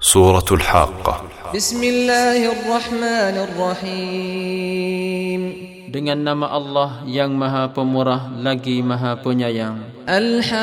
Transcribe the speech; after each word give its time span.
سورة 0.00 0.48
الحاقة 0.50 1.22
بسم 1.54 1.76
الله 1.84 2.52
الرحمن 2.56 3.36
الرحيم 3.52 5.42
Dengan 5.92 6.16
nama 6.24 6.48
Allah 6.48 7.04
yang 7.04 7.36
maha 7.36 7.68
pemurah 7.68 8.32
lagi 8.40 8.80
maha 8.80 9.20
penyayang 9.20 9.84
الحاقة 10.08 10.56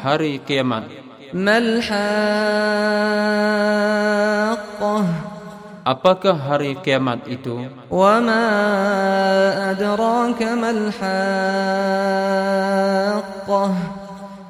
Hari 0.00 0.40
kiamat 0.48 0.88
ما 1.36 1.60
الحاقة 1.60 1.84
Apakah 5.84 6.40
hari 6.40 6.80
kiamat 6.80 7.28
itu? 7.28 7.68
وما 7.92 8.44
أدراك 9.76 10.40
ما 10.56 10.72
الحاقة 10.72 11.24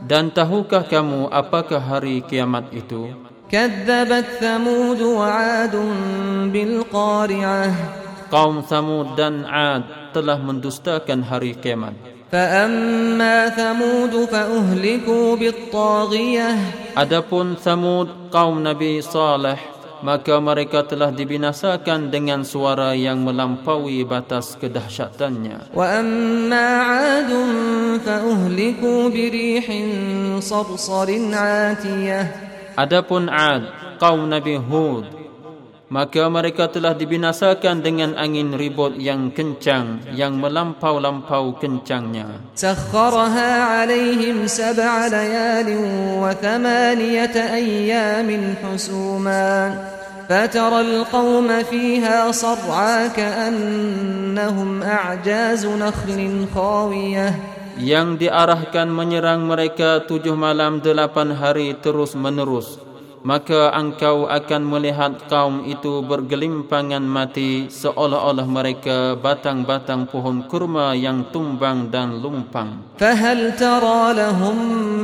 Dan 0.04 0.32
tahukah 0.32 0.88
kamu 0.88 1.28
apakah 1.28 1.84
hari 1.84 2.24
kiamat 2.24 2.72
itu? 2.72 3.30
كذبت 3.50 4.26
ثمود 4.38 5.02
وعاد 5.02 5.76
بالقارعة 6.54 7.68
Kaum 8.30 8.62
Samud 8.62 9.18
dan 9.18 9.42
Ad 9.42 10.14
telah 10.14 10.38
mendustakan 10.38 11.26
hari 11.26 11.58
kiamat 11.58 11.98
فأما 12.30 13.50
ثمود 13.58 14.14
فأهلكوا 14.30 15.28
بالطاغية 15.36 16.50
Adapun 16.94 17.58
Samud 17.58 18.30
kaum 18.30 18.62
Nabi 18.62 19.02
Saleh 19.02 19.58
maka 20.05 20.37
mereka 20.37 20.85
telah 20.85 21.09
dibinasakan 21.09 22.13
dengan 22.13 22.45
suara 22.45 22.93
yang 22.93 23.25
melampaui 23.25 24.05
batas 24.05 24.53
kedahsyatannya. 24.61 25.73
Wa 25.73 25.87
amma 25.97 26.69
'adun 27.25 27.51
fa 28.05 28.21
uhliku 28.21 29.09
bi 29.09 29.33
rihin 29.33 29.89
sarsarin 30.45 31.33
'atiyah. 31.33 32.25
Adapun 32.77 33.33
'ad, 33.33 33.97
kaum 33.97 34.29
Nabi 34.29 34.61
Hud, 34.61 35.09
maka 35.89 36.29
mereka 36.29 36.69
telah 36.69 36.93
dibinasakan 36.93 37.81
dengan 37.81 38.13
angin 38.21 38.53
ribut 38.53 39.01
yang 39.01 39.33
kencang 39.33 40.05
yang 40.13 40.37
melampau-lampau 40.37 41.57
kencangnya. 41.57 42.53
Sakharaha 42.53 43.89
'alaihim 43.89 44.45
sab'a 44.45 45.09
layalin 45.09 46.21
wa 46.21 46.29
thamaniyata 46.35 47.57
ayyamin 47.57 48.59
husuman. 48.61 49.94
فترى 50.30 50.82
القوم 50.82 51.64
فيها 51.64 52.32
صرعى 52.32 53.10
كأنهم 53.10 54.84
أعجاز 54.84 55.66
نخل 55.66 56.20
خاوية 56.56 57.30
yang 57.80 58.20
diarahkan 58.20 58.92
menyerang 58.92 59.48
mereka 59.48 60.04
tujuh 60.04 60.36
malam 60.36 60.84
delapan 60.84 61.32
hari 61.32 61.72
terus 61.80 62.12
menerus 62.12 62.76
maka 63.24 63.72
engkau 63.76 64.32
akan 64.32 64.64
melihat 64.64 65.28
kaum 65.28 65.68
itu 65.68 66.04
bergelimpangan 66.04 67.04
mati 67.04 67.68
seolah-olah 67.68 68.48
mereka 68.48 69.16
batang-batang 69.20 70.08
pohon 70.08 70.48
kurma 70.48 70.96
yang 70.96 71.28
tumbang 71.32 71.88
dan 71.92 72.20
lumpang 72.20 72.84
فهل 73.00 73.56
ترى 73.56 74.02
لهم 74.16 74.58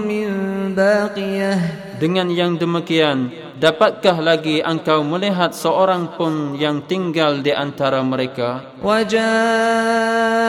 من 0.03 0.27
باقية 0.75 1.53
dengan 1.95 2.27
yang 2.27 2.59
demikian 2.59 3.31
dapatkah 3.60 4.16
lagi 4.24 4.64
engkau 4.64 5.04
melihat 5.04 5.52
seorang 5.52 6.16
pun 6.16 6.56
yang 6.56 6.80
tinggal 6.88 7.44
di 7.44 7.52
antara 7.52 8.00
mereka 8.00 8.64
wajaa 8.80 10.40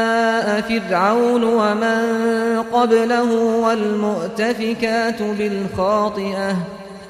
fir'aun 0.64 1.44
wa 1.44 1.76
man 1.76 2.64
qablahu 2.72 3.68
wal 3.68 3.86
mu'tafikatu 4.00 5.36
bil 5.36 5.68
khati'ah 5.76 6.56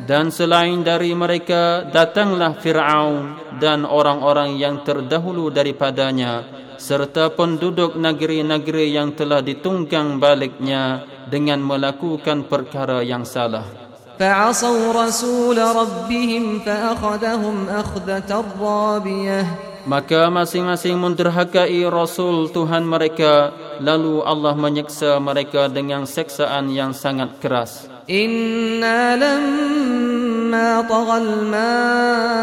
dan 0.02 0.34
selain 0.34 0.82
dari 0.82 1.14
mereka 1.14 1.86
datanglah 1.86 2.58
Firaun 2.58 3.38
dan 3.62 3.86
orang-orang 3.86 4.58
yang 4.58 4.82
terdahulu 4.82 5.54
daripadanya 5.54 6.42
serta 6.82 7.30
penduduk 7.30 7.94
negeri-negeri 7.94 8.98
yang 8.98 9.14
telah 9.14 9.46
ditunggang 9.46 10.18
baliknya 10.18 11.06
dengan 11.30 11.62
melakukan 11.62 12.50
perkara 12.50 13.06
yang 13.06 13.22
salah. 13.22 13.81
فعصوا 14.22 14.94
رسول 14.94 15.58
ربهم 15.58 16.60
فأخذهم 16.66 17.56
أخذة 17.70 18.46
رابية 18.62 19.46
Maka 19.82 20.30
masing-masing 20.30 20.94
menderhakai 20.94 21.82
Rasul 21.90 22.54
Tuhan 22.54 22.86
mereka 22.86 23.50
lalu 23.82 24.22
Allah 24.22 24.54
menyeksa 24.54 25.18
mereka 25.18 25.66
dengan 25.74 26.06
seksaan 26.06 26.70
yang 26.70 26.94
sangat 26.94 27.42
keras. 27.42 27.90
إنا 28.06 29.18
لما 29.18 30.86
طغى 30.86 31.18
الماء 31.18 32.42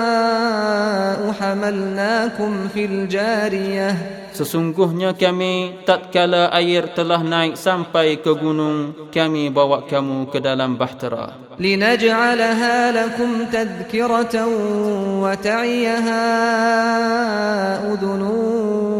حملناكم 1.31 2.69
في 2.75 2.85
الجارية 2.85 4.18
Sesungguhnya 4.39 5.19
kami 5.19 5.83
tatkala 5.83 6.47
air 6.55 6.95
telah 6.95 7.27
naik 7.27 7.59
sampai 7.59 8.23
ke 8.23 8.31
gunung 8.39 9.11
kami 9.11 9.51
bawa 9.51 9.83
kamu 9.83 10.31
ke 10.31 10.39
dalam 10.39 10.79
bahtera. 10.79 11.35
Linaj'alaha 11.59 12.95
lakum 12.95 13.51
tadhkiratan 13.51 14.47
wa 15.19 15.35
ta'iyaha 15.35 16.23
udhun 17.91 18.23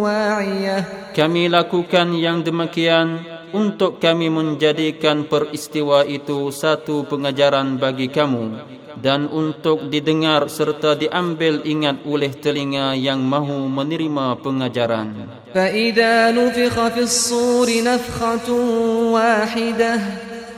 wa'iyah. 0.03 1.15
Kami 1.15 1.47
lakukan 1.47 2.19
yang 2.19 2.43
demikian 2.43 3.38
untuk 3.56 4.00
kami 4.00 4.28
menjadikan 4.30 5.26
peristiwa 5.28 6.04
itu 6.08 6.50
satu 6.50 7.06
pengajaran 7.08 7.78
bagi 7.78 8.08
kamu 8.08 8.64
dan 9.04 9.26
untuk 9.28 9.90
didengar 9.90 10.48
serta 10.48 10.94
diambil 10.94 11.66
ingat 11.66 12.06
oleh 12.06 12.30
telinga 12.32 12.94
yang 12.94 13.20
mahu 13.20 13.68
menerima 13.68 14.38
pengajaran. 14.40 15.42
فإذا 15.54 16.32
نفخ 16.34 16.76
في 16.98 17.02
الصور 17.06 17.70
نفخة 17.86 18.50
واحدة 19.14 19.94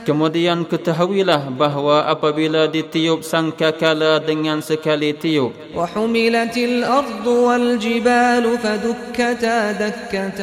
Kemudian 0.06 0.62
ketahuilah 0.62 1.50
bahawa 1.50 2.06
apabila 2.06 2.70
ditiup 2.70 3.26
sangkakala 3.26 4.22
dengan 4.22 4.62
sekali 4.62 5.10
tiup 5.10 5.50
وحملت 5.74 6.56
الأرض 6.56 7.26
والجبال 7.26 8.44
فدكتا 8.58 9.58
دكة 9.72 10.40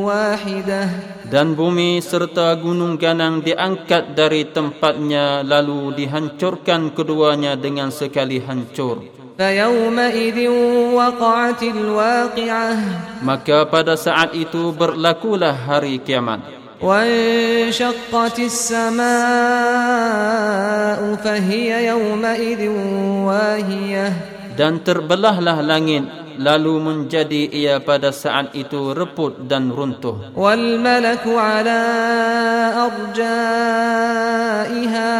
واحدة 0.00 0.82
dan 1.30 1.58
bumi 1.58 1.98
serta 1.98 2.54
gunung 2.58 2.94
ganang 2.96 3.42
diangkat 3.42 4.14
dari 4.14 4.46
tempatnya 4.50 5.42
lalu 5.42 5.94
dihancurkan 5.98 6.94
keduanya 6.94 7.58
dengan 7.58 7.90
sekali 7.90 8.38
hancur. 8.42 9.16
فيومئذ 9.36 10.48
وقعت 10.96 11.62
الواقعة 11.62 12.72
Maka 13.20 13.68
pada 13.68 13.92
saat 13.92 14.32
itu 14.32 14.72
berlakulah 14.72 15.52
hari 15.52 16.00
kiamat. 16.00 16.40
وانشقت 16.80 18.36
السماء 18.36 19.00
فهي 21.24 21.68
يومئذ 21.88 22.62
واهية 23.28 24.06
Dan 24.56 24.80
terbelahlah 24.80 25.60
langit 25.60 26.08
lalu 26.36 26.74
menjadi 26.82 27.48
ia 27.48 27.80
pada 27.80 28.12
saat 28.12 28.52
itu 28.56 28.92
reput 28.92 29.48
dan 29.48 29.72
runtuh. 29.72 30.32
والملك 30.36 31.24
على 31.26 31.80
أرجائها 34.16 35.14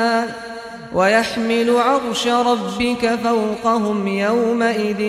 ويحمل 0.97 1.69
عرش 1.77 2.25
ربك 2.29 3.03
فوقهم 3.21 3.99
يومئذ 4.09 5.01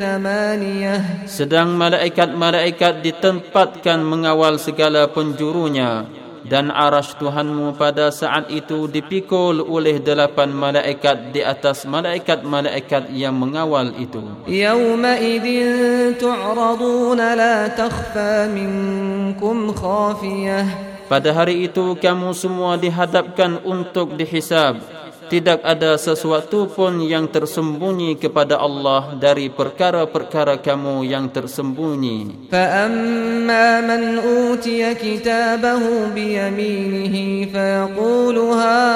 ثمانية 0.00 0.94
Sedang 1.28 1.76
malaikat-malaikat 1.76 3.04
ditempatkan 3.04 4.00
mengawal 4.00 4.56
segala 4.56 5.08
penjurunya 5.12 6.08
dan 6.45 6.69
arash 6.69 7.17
Tuhanmu 7.17 7.73
pada 7.73 8.13
saat 8.13 8.53
itu 8.53 8.85
dipikul 8.85 9.65
oleh 9.65 9.97
delapan 9.97 10.53
malaikat 10.53 11.33
di 11.33 11.41
atas 11.41 11.89
malaikat-malaikat 11.89 13.09
yang 13.09 13.33
mengawal 13.33 13.89
itu. 13.97 14.21
Yawma 14.45 15.17
idin 15.17 16.13
tu'raduna 16.21 17.33
la 17.33 17.55
takhfa 17.73 18.45
minkum 18.45 19.73
khafiyah. 19.73 20.93
Pada 21.05 21.29
hari 21.33 21.69
itu 21.69 21.93
kamu 21.97 22.33
semua 22.33 22.81
dihadapkan 22.81 23.61
untuk 23.61 24.17
dihisab 24.17 24.81
Tidak 25.30 25.62
ada 25.62 25.94
sesuatu 25.94 26.66
pun 26.66 26.98
yang 27.06 27.30
tersembunyi 27.30 28.18
kepada 28.18 28.58
Allah 28.58 29.14
dari 29.14 29.46
perkara-perkara 29.46 30.58
kamu 30.58 31.06
yang 31.06 31.30
tersembunyi. 31.30 32.50
فأما 32.50 33.80
من 33.80 34.18
أوتي 34.18 34.94
كتابه 34.94 36.08
بيمينه 36.14 37.46
فيقول 37.52 38.36
هاؤم 38.60 38.90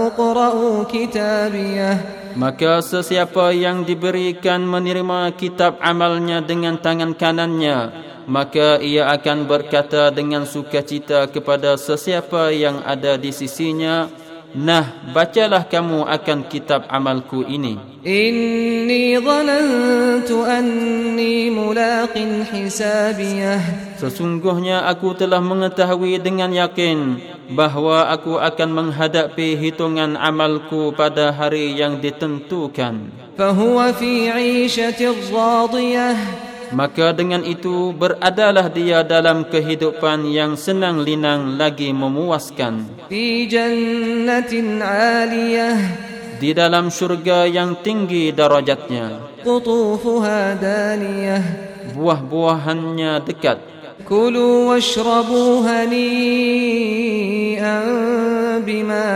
اقرءوا 0.00 0.84
كتابيه 0.88 1.98
Maka 2.30 2.78
sesiapa 2.78 3.50
yang 3.50 3.82
diberikan 3.82 4.62
menerima 4.62 5.34
kitab 5.34 5.82
amalnya 5.82 6.38
dengan 6.38 6.78
tangan 6.78 7.18
kanannya 7.18 7.90
maka 8.30 8.78
ia 8.78 9.10
akan 9.10 9.50
berkata 9.50 10.14
dengan 10.14 10.46
sukacita 10.46 11.26
kepada 11.26 11.74
sesiapa 11.74 12.54
yang 12.54 12.78
ada 12.86 13.18
di 13.18 13.34
sisinya 13.34 14.06
Nah, 14.55 15.03
bacalah 15.11 15.67
kamu 15.67 16.07
akan 16.07 16.47
kitab 16.47 16.87
amalku 16.87 17.43
ini. 17.43 17.75
Inni 18.07 19.19
dhanantu 19.19 20.47
anni 20.47 21.51
mulaqin 21.51 22.47
hisabiyah. 22.47 23.59
Sesungguhnya 23.99 24.87
aku 24.87 25.11
telah 25.11 25.43
mengetahui 25.43 26.23
dengan 26.23 26.55
yakin 26.55 27.19
bahawa 27.51 28.15
aku 28.15 28.39
akan 28.39 28.69
menghadapi 28.71 29.59
hitungan 29.59 30.15
amalku 30.15 30.95
pada 30.95 31.35
hari 31.35 31.75
yang 31.75 31.99
ditentukan. 31.99 33.11
Fahuwa 33.35 33.91
fi 33.91 34.31
'ishatin 34.31 35.19
radiyah 35.35 36.15
maka 36.71 37.11
dengan 37.13 37.43
itu 37.43 37.91
beradalah 37.93 38.71
dia 38.71 39.03
dalam 39.03 39.45
kehidupan 39.45 40.31
yang 40.31 40.57
senang 40.57 41.03
linang 41.03 41.59
lagi 41.59 41.91
memuaskan. 41.91 42.87
Fi 43.11 43.45
jannatin 43.45 44.81
aliyah. 44.81 45.77
Di 46.41 46.51
dalam 46.51 46.89
syurga 46.91 47.45
yang 47.45 47.79
tinggi 47.83 48.31
darajatnya. 48.33 49.21
Qutufuha 49.45 50.57
daniyah. 50.57 51.43
Buah-buahannya 51.95 53.21
dekat 53.23 53.74
kulu 54.03 54.75
washrabu 54.75 55.63
hani'an 55.63 56.19
bima 58.67 59.07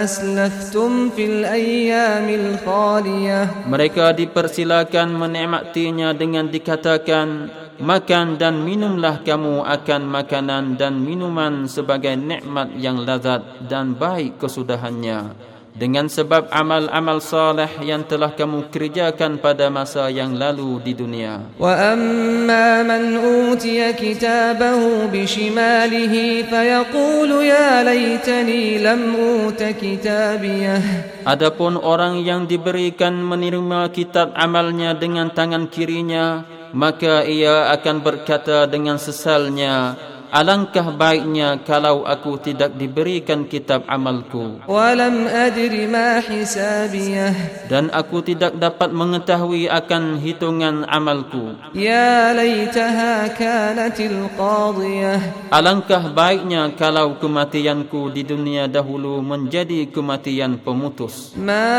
aslaftum 0.00 1.12
fil 1.12 1.44
ayyamil 1.44 2.56
khaliyah 2.64 3.68
mereka 3.68 4.16
dipersilakan 4.16 5.12
menikmatinya 5.12 6.16
dengan 6.16 6.48
dikatakan 6.48 7.52
makan 7.76 8.40
dan 8.40 8.64
minumlah 8.64 9.20
kamu 9.20 9.68
akan 9.68 10.02
makanan 10.08 10.80
dan 10.80 10.96
minuman 11.04 11.68
sebagai 11.68 12.16
nikmat 12.16 12.72
yang 12.80 13.04
lazat 13.04 13.44
dan 13.68 13.92
baik 13.92 14.40
kesudahannya 14.40 15.49
dengan 15.74 16.10
sebab 16.10 16.50
amal-amal 16.50 17.22
saleh 17.22 17.70
yang 17.80 18.02
telah 18.04 18.34
kamu 18.34 18.68
kerjakan 18.68 19.38
pada 19.38 19.70
masa 19.70 20.10
yang 20.10 20.34
lalu 20.34 20.82
di 20.82 20.92
dunia. 20.92 21.46
Wa 21.56 21.94
amma 21.94 22.82
man 22.84 23.16
utiya 23.16 23.94
kitabahu 23.94 25.08
bi 25.08 25.24
shimalihi 25.24 26.44
fayaqulu 26.46 27.40
ya 27.46 27.86
laitani 27.86 28.82
lam 28.82 29.14
uta 29.14 29.72
kitabiyah. 29.72 31.24
Adapun 31.24 31.76
orang 31.76 32.20
yang 32.24 32.48
diberikan 32.48 33.16
menerima 33.16 33.92
kitab 33.92 34.32
amalnya 34.34 34.96
dengan 34.96 35.30
tangan 35.30 35.68
kirinya, 35.68 36.44
maka 36.72 37.26
ia 37.26 37.70
akan 37.74 38.00
berkata 38.00 38.64
dengan 38.66 38.96
sesalnya, 38.96 39.98
Alangkah 40.30 40.94
baiknya 40.94 41.58
kalau 41.66 42.06
aku 42.06 42.38
tidak 42.38 42.78
diberikan 42.78 43.50
kitab 43.50 43.82
amalku. 43.90 44.62
Walam 44.70 45.26
adri 45.26 45.90
ma 45.90 46.22
hisabiyah. 46.22 47.66
Dan 47.66 47.90
aku 47.90 48.22
tidak 48.22 48.54
dapat 48.54 48.94
mengetahui 48.94 49.66
akan 49.66 50.22
hitungan 50.22 50.86
amalku. 50.86 51.58
Ya 51.74 52.30
laitaha 52.30 53.26
kanatil 53.34 54.30
qadiyah. 54.38 55.50
Alangkah 55.50 56.14
baiknya 56.14 56.78
kalau 56.78 57.18
kematianku 57.18 58.14
di 58.14 58.22
dunia 58.22 58.70
dahulu 58.70 59.18
menjadi 59.18 59.90
kematian 59.90 60.62
pemutus. 60.62 61.34
Ma 61.34 61.74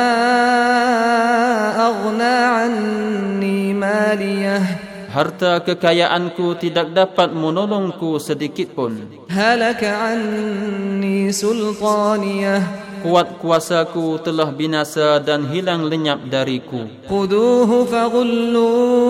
aghna 1.80 2.68
anni 2.68 3.72
maliyah 3.72 4.91
harta 5.12 5.60
kekayaanku 5.60 6.56
tidak 6.56 6.96
dapat 6.96 7.36
menolongku 7.36 8.16
sedikit 8.16 8.72
pun. 8.72 8.96
Halaka 9.28 10.16
anni 10.16 11.28
sultaniyah. 11.36 12.88
Kuat 13.02 13.42
kuasaku 13.42 14.22
telah 14.22 14.54
binasa 14.54 15.18
dan 15.18 15.50
hilang 15.50 15.90
lenyap 15.90 16.22
dariku. 16.30 16.86
Quduhu 17.10 17.90
faghulluh. 17.90 19.02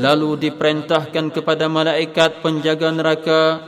Lalu 0.00 0.48
diperintahkan 0.48 1.30
kepada 1.36 1.68
malaikat 1.68 2.40
penjaga 2.40 2.88
neraka, 2.96 3.60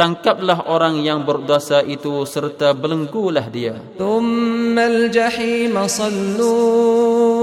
tangkaplah 0.00 0.72
orang 0.72 1.04
yang 1.04 1.20
berdosa 1.28 1.84
itu 1.84 2.24
serta 2.24 2.72
belenggulah 2.72 3.44
dia. 3.52 3.76
Jahim 5.12 5.76
salluh. 5.84 7.37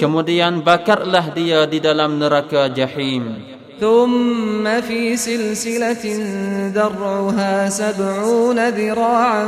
Kemudian 0.00 0.60
bakarlah 0.60 1.32
dia 1.32 1.64
di 1.68 1.78
dalam 1.78 2.18
neraka 2.18 2.68
jahim. 2.70 3.54
ثم 3.80 4.80
في 4.80 5.16
سلسلة 5.16 6.04
درعها 6.70 7.68
سبعون 7.68 8.68
ذراعا 8.68 9.46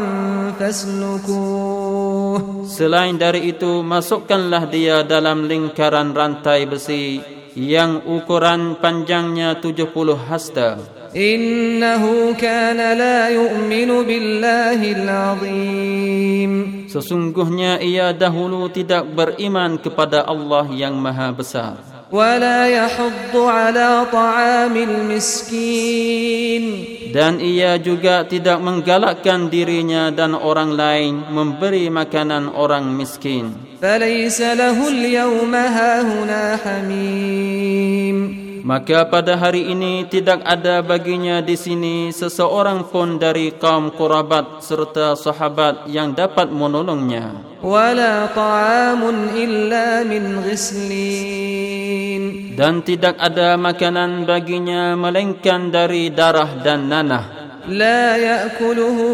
فاسلكوه 0.59 2.67
Selain 2.67 3.15
dari 3.15 3.55
itu, 3.55 3.87
masukkanlah 3.87 4.67
dia 4.67 5.07
dalam 5.07 5.47
lingkaran 5.47 6.11
rantai 6.11 6.67
besi 6.67 7.23
yang 7.55 8.03
ukuran 8.03 8.83
panjangnya 8.83 9.63
70 9.63 10.19
hasta. 10.19 10.97
إنه 11.17 12.33
كان 12.37 12.77
لا 12.77 13.29
يؤمن 13.29 14.05
بالله 14.05 14.81
العظيم 14.93 16.53
Sesungguhnya 16.91 17.83
ia 17.83 18.15
dahulu 18.17 18.71
tidak 18.71 19.07
beriman 19.11 19.79
kepada 19.81 20.23
Allah 20.25 20.67
yang 20.71 20.95
maha 20.97 21.35
besar. 21.35 21.97
ولا 22.07 22.71
يحض 22.71 23.35
على 23.35 24.07
طعام 24.15 24.77
المسكين 24.79 26.65
dan 27.11 27.43
ia 27.43 27.81
juga 27.83 28.23
tidak 28.29 28.63
menggalakkan 28.63 29.51
dirinya 29.51 30.15
dan 30.15 30.37
orang 30.39 30.77
lain 30.77 31.27
memberi 31.35 31.91
makanan 31.91 32.47
orang 32.53 32.95
miskin. 32.95 33.51
فليس 33.83 34.41
له 34.41 34.89
اليوم 34.89 35.55
هاهنا 35.55 36.59
حميم 36.65 38.40
Maka 38.62 39.10
pada 39.10 39.38
hari 39.42 39.74
ini 39.74 40.06
tidak 40.06 40.46
ada 40.46 40.86
baginya 40.86 41.42
di 41.42 41.58
sini 41.58 42.14
seseorang 42.14 42.86
pun 42.94 43.18
dari 43.18 43.58
kaum 43.58 43.90
kurabat 43.90 44.62
serta 44.62 45.18
sahabat 45.18 45.90
yang 45.90 46.14
dapat 46.14 46.54
menolongnya. 46.54 47.58
Wala 47.66 48.30
ta'amun 48.30 49.34
illa 49.34 50.06
min 50.06 50.46
ghislin. 50.46 52.24
Dan 52.54 52.86
tidak 52.86 53.18
ada 53.18 53.58
makanan 53.58 54.30
baginya 54.30 54.94
melainkan 54.94 55.74
dari 55.74 56.14
darah 56.14 56.62
dan 56.62 56.86
nanah. 56.90 57.26
La 57.70 58.18
ya'kuluhu 58.18 59.06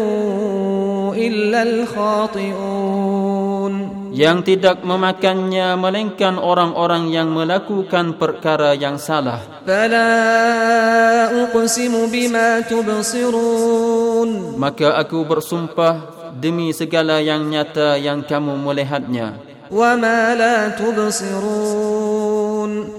illa 1.16 1.60
al-khati'un 1.64 3.17
yang 4.12 4.40
tidak 4.46 4.80
memakannya 4.86 5.76
melainkan 5.76 6.40
orang-orang 6.40 7.12
yang 7.12 7.28
melakukan 7.32 8.16
perkara 8.16 8.72
yang 8.78 8.96
salah. 8.96 9.40
Fala 9.66 10.08
uqsimu 11.48 12.08
bima 12.08 12.64
tubsirun. 12.64 14.56
Maka 14.56 14.96
aku 14.96 15.24
bersumpah 15.28 16.30
demi 16.38 16.72
segala 16.72 17.20
yang 17.20 17.44
nyata 17.48 17.98
yang 17.98 18.24
kamu 18.24 18.56
melihatnya. 18.56 19.36
Wa 19.68 19.98
ma 20.00 20.32
la 20.32 20.72
tubsirun 20.72 21.97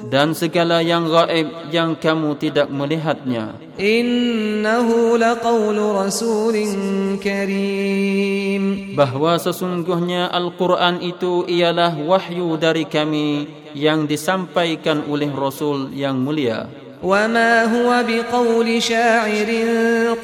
dan 0.09 0.37
segala 0.37 0.85
yang 0.85 1.09
gaib 1.09 1.73
yang 1.73 1.97
kamu 1.99 2.37
tidak 2.39 2.69
melihatnya. 2.71 3.59
Innahu 3.75 5.19
laqawlu 5.19 5.99
rasulin 5.99 7.19
karim. 7.19 8.95
Bahawa 8.95 9.41
sesungguhnya 9.43 10.31
Al-Quran 10.31 11.03
itu 11.03 11.43
ialah 11.51 11.99
wahyu 11.99 12.55
dari 12.61 12.87
kami 12.87 13.51
yang 13.75 14.07
disampaikan 14.07 15.03
oleh 15.11 15.29
Rasul 15.35 15.91
yang 15.91 16.23
mulia. 16.23 16.85
وما 17.05 17.65
هو 17.69 18.05
بقول 18.09 18.83
شاعر 18.83 19.51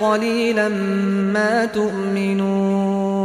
قليلا 0.00 0.68
ما 1.28 1.68
تؤمنون 1.68 3.20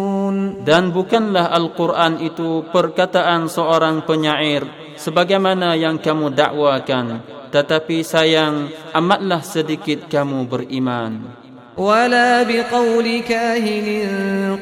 dan 0.65 0.89
bukanlah 0.91 1.53
Al-Quran 1.55 2.19
itu 2.19 2.67
perkataan 2.73 3.47
seorang 3.47 4.03
penyair 4.03 4.65
sebagaimana 4.99 5.75
yang 5.75 5.99
kamu 5.99 6.31
dakwakan 6.33 7.21
tetapi 7.51 8.03
sayang 8.03 8.71
amatlah 8.91 9.39
sedikit 9.43 10.07
kamu 10.11 10.47
beriman 10.47 11.43
ولا 11.75 12.47
بقول 12.47 13.03
كاهن 13.27 13.87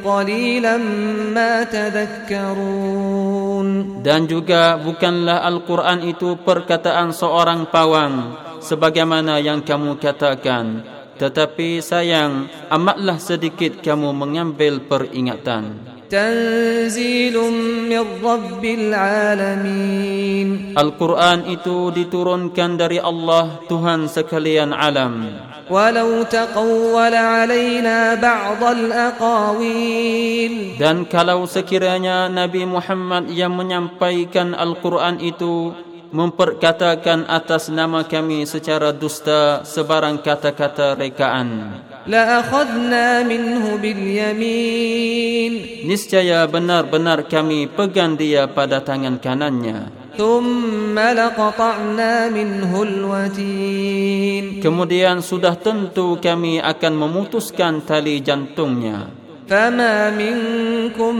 قليلا 0.01 0.77
ما 1.29 1.63
تذكرون 1.69 3.13
dan 4.01 4.25
juga 4.25 4.81
bukanlah 4.81 5.45
Al-Quran 5.45 6.09
itu 6.09 6.41
perkataan 6.41 7.13
seorang 7.13 7.69
pawang 7.69 8.33
sebagaimana 8.65 9.37
yang 9.37 9.61
kamu 9.61 10.01
katakan 10.01 10.81
tetapi 11.21 11.85
sayang 11.85 12.49
amatlah 12.73 13.21
sedikit 13.21 13.77
kamu 13.85 14.09
mengambil 14.09 14.81
peringatan 14.81 15.85
Min 16.08 17.92
Rabbil 17.92 18.96
Alamin 18.96 20.72
Al-Quran 20.72 21.44
itu 21.52 21.92
diturunkan 21.92 22.80
dari 22.80 22.96
Allah 22.96 23.60
Tuhan 23.68 24.08
sekalian 24.08 24.72
alam. 24.72 25.28
Walau 25.68 26.24
taqawwala 26.24 27.44
alayna 27.44 28.16
ba'dal 28.16 28.88
aqawil 28.88 30.80
Dan 30.80 31.04
kalau 31.04 31.44
sekiranya 31.44 32.32
Nabi 32.32 32.64
Muhammad 32.64 33.28
yang 33.28 33.52
menyampaikan 33.52 34.56
Al-Quran 34.56 35.20
itu 35.20 35.76
memperkatakan 36.08 37.28
atas 37.28 37.68
nama 37.68 38.00
kami 38.08 38.48
secara 38.48 38.96
dusta 38.96 39.60
sebarang 39.60 40.24
kata-kata 40.24 40.96
rekaan. 40.96 41.84
La 42.08 42.40
akhadna 42.40 43.20
minhu 43.28 43.76
bil 43.76 44.00
yamin 44.00 45.37
Niscaya 45.87 46.45
benar-benar 46.47 47.27
kami 47.27 47.67
pegang 47.71 48.15
dia 48.19 48.47
pada 48.47 48.83
tangan 48.83 49.17
kanannya. 49.19 50.03
ثم 50.13 50.93
لقطعنا 50.93 52.29
منه 52.29 52.69
الوتين 52.69 54.61
Kemudian 54.61 55.25
sudah 55.25 55.57
tentu 55.57 56.21
kami 56.21 56.61
akan 56.61 56.93
memutuskan 56.93 57.81
tali 57.81 58.21
jantungnya. 58.21 59.09
فما 59.43 60.15
منكم 60.15 61.15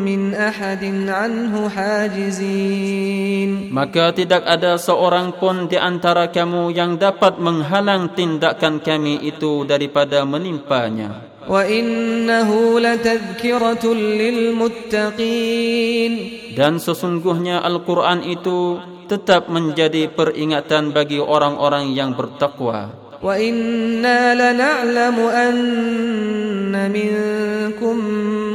من 0.00 0.32
أحد 0.34 0.84
عنه 1.12 1.52
حاجزين 1.68 3.50
Maka 3.70 4.10
tidak 4.16 4.42
ada 4.48 4.74
seorang 4.80 5.36
pun 5.36 5.68
di 5.68 5.76
antara 5.78 6.32
kamu 6.32 6.72
yang 6.74 6.96
dapat 6.96 7.38
menghalang 7.38 8.16
tindakan 8.16 8.80
kami 8.80 9.20
itu 9.22 9.62
daripada 9.68 10.24
menimpanya. 10.26 11.30
وإنه 11.48 12.80
لتذكرة 12.80 13.84
للمتقين 14.20 16.12
Dan 16.50 16.82
sesungguhnya 16.82 17.62
Al-Quran 17.62 18.26
itu 18.26 18.82
tetap 19.06 19.46
menjadi 19.48 20.10
peringatan 20.10 20.90
bagi 20.90 21.22
orang-orang 21.22 21.94
yang 21.94 22.10
bertakwa. 22.14 22.90
وإنا 23.20 24.32
لنعلم 24.32 25.16
أن 25.20 26.72
منكم 26.72 27.96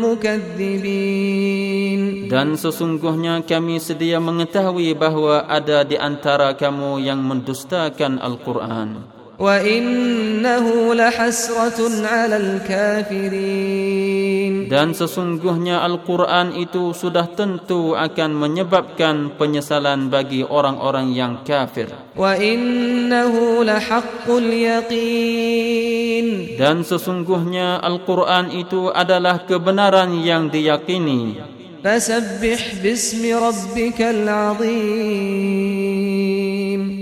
مكذبين 0.02 2.02
Dan 2.26 2.58
sesungguhnya 2.58 3.46
kami 3.46 3.78
sedia 3.78 4.18
mengetahui 4.18 4.98
bahawa 4.98 5.46
ada 5.46 5.86
di 5.86 5.94
antara 5.94 6.58
kamu 6.58 7.06
yang 7.06 7.22
mendustakan 7.22 8.18
Al-Quran. 8.18 9.06
وإنه 9.40 10.94
لحسرة 10.96 11.80
على 12.08 12.38
الكافرين 12.38 14.16
Dan 14.66 14.98
sesungguhnya 14.98 15.86
Al-Quran 15.86 16.58
itu 16.58 16.90
sudah 16.96 17.30
tentu 17.38 17.94
akan 17.94 18.34
menyebabkan 18.34 19.38
penyesalan 19.38 20.10
bagi 20.10 20.42
orang-orang 20.42 21.14
yang 21.14 21.46
kafir. 21.46 21.92
وإنه 22.18 23.34
لحق 23.64 24.26
اليقين 24.26 24.98
Dan 26.58 26.82
sesungguhnya 26.88 27.78
Al-Quran 27.84 28.50
itu 28.56 28.90
adalah 28.90 29.46
kebenaran 29.46 30.16
yang 30.24 30.50
diyakini. 30.50 31.54
فسبح 31.86 32.82
باسم 32.82 33.22
ربك 33.38 34.02
العظيم 34.02 35.46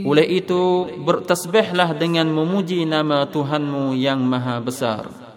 oleh 0.09 0.25
itu, 0.25 0.89
bertasbihlah 1.05 1.93
dengan 1.93 2.33
memuji 2.33 2.89
nama 2.89 3.29
Tuhanmu 3.29 3.93
yang 3.93 4.25
maha 4.25 4.57
besar. 4.57 5.28